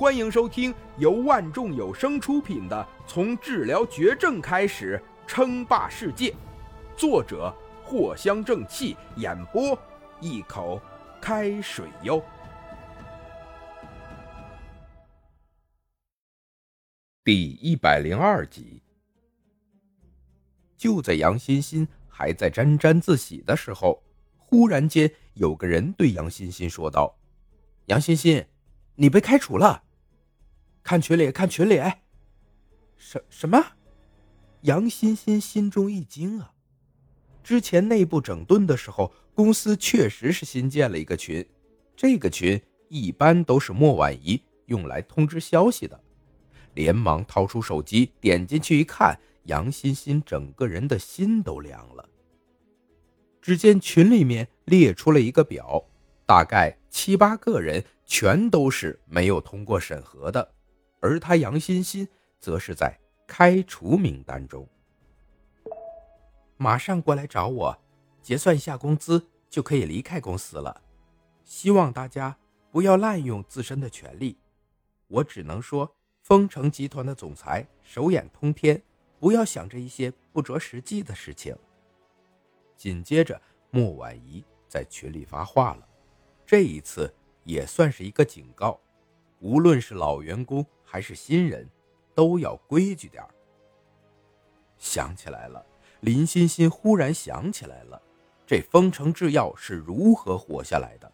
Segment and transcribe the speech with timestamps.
[0.00, 6.30] 欢迎收听由万众有声出品的《从治疗绝症开始称霸世界》，
[6.96, 9.78] 作者藿香正气，演播
[10.18, 10.80] 一口
[11.20, 12.24] 开水哟。
[17.22, 18.82] 第一百零二集，
[20.78, 24.02] 就在杨欣欣还在沾沾自喜的时候，
[24.38, 27.14] 忽然间有个人对杨欣欣说道
[27.88, 28.42] ：“杨欣欣。”
[28.96, 29.82] 你被开除了，
[30.90, 31.80] 看群里，看群里。
[32.96, 33.64] 什什么？
[34.62, 36.52] 杨欣欣心中一惊啊！
[37.44, 41.48] 之前内部整顿的时候，公司确实是新建了一个群，
[41.94, 46.00] 这个群一般都是莫婉仪用来通知消息的。
[46.74, 52.08] 连忙掏出手机，点进去一看，杨欣欣整个人的心都凉了。
[53.40, 55.84] 只见群里面列出了一个表，
[56.26, 57.84] 大概七八个人。
[58.04, 60.52] 全都是没有通过审核的，
[61.00, 62.06] 而他杨欣欣
[62.38, 64.68] 则是在开除名单中。
[66.56, 67.78] 马上过来找我，
[68.22, 70.82] 结算一下工资就可以离开公司了。
[71.44, 72.36] 希望大家
[72.70, 74.38] 不要滥用自身的权利。
[75.08, 78.82] 我只能说，丰城集团的总裁手眼通天，
[79.18, 81.56] 不要想着一些不着实际的事情。
[82.76, 85.88] 紧接着，莫婉仪在群里发话了，
[86.46, 87.12] 这一次。
[87.44, 88.78] 也算是一个警告，
[89.40, 91.68] 无论是老员工还是新人，
[92.14, 93.22] 都要规矩点
[94.78, 95.64] 想起来了，
[96.00, 98.00] 林欣欣忽然想起来了，
[98.46, 101.10] 这丰城制药是如何活下来的？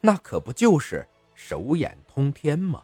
[0.00, 2.82] 那可不就是手眼通天吗？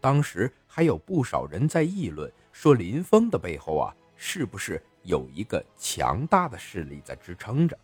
[0.00, 7.78] 当时还有不少人在议论，说林峰的背后啊，是不是有一个强大的势力在支撑着？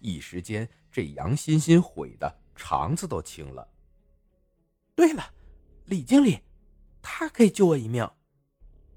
[0.00, 2.32] 一时间，这杨欣欣悔的。
[2.56, 3.66] 肠子都青了。
[5.00, 5.32] 对了，
[5.86, 6.40] 李经理，
[7.00, 8.06] 他可以救我一命。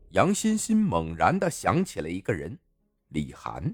[0.10, 2.60] 杨欣欣猛然的想起了一个人，
[3.08, 3.74] 李涵。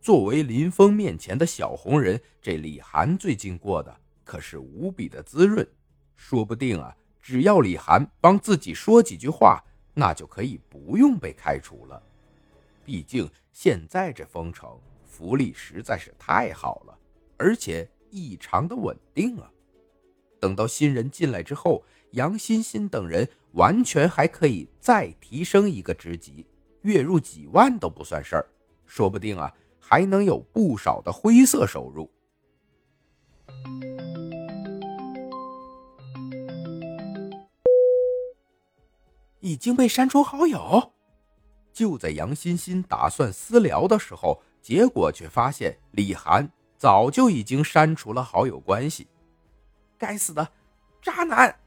[0.00, 5.68] 作为林峰面前的小红人，这李涵最近过得可是无比的滋润。
[6.16, 9.62] 说不定啊，只要李涵帮自己说几句话，
[9.92, 12.02] 那就可以不用被开除了。
[12.86, 16.98] 毕竟现在这封城福利实在是太好了，
[17.36, 17.86] 而且。
[18.14, 19.50] 异常的稳定啊！
[20.42, 26.44] 等到新人进来之后，杨欣欣等人完全还可以再提升一个职级，
[26.80, 28.44] 月入几万都不算事儿，
[28.84, 32.10] 说不定啊还能有不少的灰色收入。
[39.38, 40.92] 已经被删除好友，
[41.72, 46.50] 就在杨欣欣打算私聊的时候，结果却发现李涵。
[46.76, 49.06] 早就已经删除了好友关系，
[50.02, 50.50] 该死的
[51.00, 51.60] 渣男！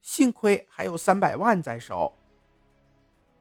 [0.00, 2.16] 幸亏还有三百万在手。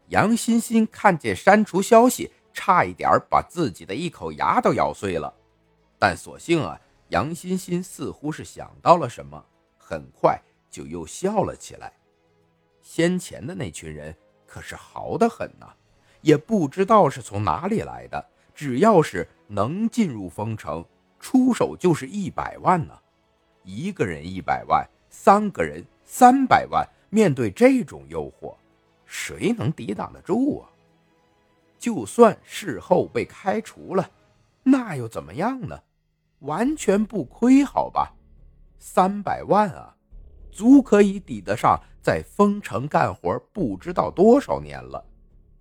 [0.08, 5.32] 杨欣欣看见删除消息，差一点把自己的一口牙都咬碎了。
[6.00, 9.46] 但所幸啊，杨欣欣似乎是想到了什么，
[9.78, 11.94] 很快就又笑了起来。
[12.82, 14.18] 先前的那群人
[14.48, 15.72] 可是豪得很呐，
[16.22, 18.30] 也不知道是从哪里来的。
[18.56, 20.84] 只要是能进入封城，
[21.20, 23.00] 出手就是一百万呢。
[23.68, 26.88] 一个人一百万，三个人三百万。
[27.10, 28.56] 面对这种诱惑，
[29.06, 30.72] 谁能抵挡得住啊？
[31.78, 34.10] 就算事后被开除了，
[34.64, 35.78] 那又怎么样呢？
[36.40, 38.14] 完全不亏，好吧？
[38.80, 39.96] 三百万啊，
[40.52, 45.04] 足可以抵得上在丰城干活不知道多少年了。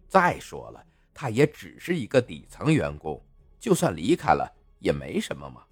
[0.09, 0.85] 再说了。
[1.19, 3.19] 他也只是一个底层员工，
[3.59, 5.63] 就算离开了也没什么嘛。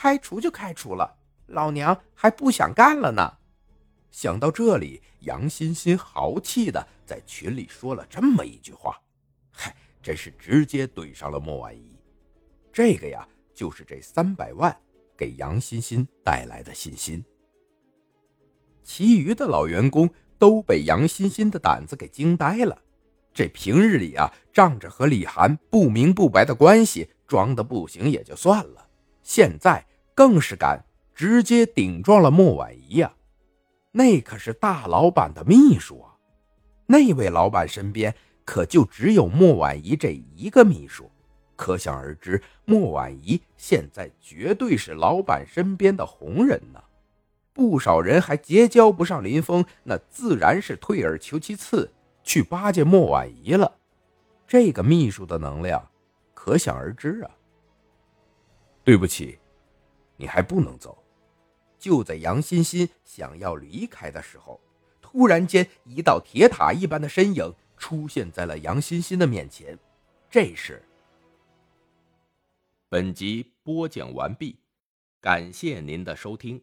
[0.00, 1.16] 开除就开除了，
[1.48, 3.38] 老娘还不想干了呢。
[4.12, 8.96] 想到这里，杨欣欣豪气的在群里说了这么一句话
[9.50, 11.98] ：“嗨，真是直接怼上了莫婉仪。”
[12.72, 14.74] 这个呀，就是这三百万
[15.16, 17.24] 给杨欣欣带来的信心。
[18.84, 20.08] 其余的老员工
[20.38, 22.80] 都被杨欣欣的胆子给惊呆了。
[23.34, 28.88] 这平日里啊，仗着和李涵不明不白的关系，装的不行也就算了，
[29.24, 29.84] 现在
[30.18, 30.84] 更是敢
[31.14, 33.14] 直接顶撞了莫婉仪呀！
[33.92, 36.10] 那可是大老板的秘书啊，
[36.86, 38.12] 那位老板身边
[38.44, 41.08] 可就只有莫婉仪这一个秘书，
[41.54, 46.82] 可想而知，莫婉仪现在绝对是老板身边的红人呢。
[47.52, 51.88] 不少人还结交不上林峰，那自然是退而求其次。
[52.24, 53.72] 去巴结莫婉仪了，
[54.48, 55.88] 这个秘书的能量
[56.34, 57.30] 可想而知啊。
[58.82, 59.38] 对不起，
[60.18, 61.02] 你还不能走。
[61.78, 64.60] 就在杨欣欣想要离开的时候，
[65.00, 69.78] 突然间一道铁塔一般的身影出现在了杨欣欣的面前。
[70.28, 70.82] 这时，
[72.88, 74.58] 本集播讲完毕，
[75.20, 76.62] 感谢您的收听。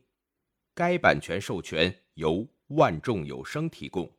[0.73, 4.11] 该版权授权由万众有声提供。